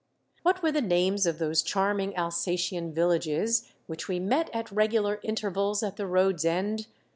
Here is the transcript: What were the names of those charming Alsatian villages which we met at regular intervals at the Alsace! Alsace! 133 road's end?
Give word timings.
What 0.41 0.63
were 0.63 0.71
the 0.71 0.81
names 0.81 1.27
of 1.27 1.37
those 1.37 1.61
charming 1.61 2.17
Alsatian 2.17 2.91
villages 2.91 3.71
which 3.85 4.07
we 4.07 4.19
met 4.19 4.49
at 4.51 4.71
regular 4.71 5.19
intervals 5.21 5.83
at 5.83 5.97
the 5.97 6.05
Alsace! 6.05 6.43
Alsace! 6.43 6.45
133 6.45 6.55
road's 6.55 6.89
end? 6.89 6.93